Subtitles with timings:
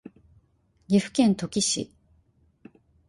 [0.87, 1.93] 岐阜県土岐市